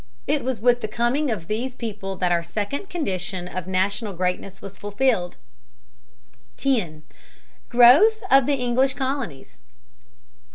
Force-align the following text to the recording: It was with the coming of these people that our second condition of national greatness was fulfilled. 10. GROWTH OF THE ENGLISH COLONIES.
It 0.25 0.43
was 0.43 0.59
with 0.59 0.81
the 0.81 0.87
coming 0.87 1.29
of 1.29 1.45
these 1.45 1.75
people 1.75 2.15
that 2.15 2.31
our 2.31 2.41
second 2.41 2.89
condition 2.89 3.47
of 3.47 3.67
national 3.67 4.13
greatness 4.13 4.59
was 4.59 4.75
fulfilled. 4.75 5.35
10. 6.57 7.03
GROWTH 7.69 8.23
OF 8.31 8.47
THE 8.47 8.53
ENGLISH 8.55 8.95
COLONIES. 8.95 9.59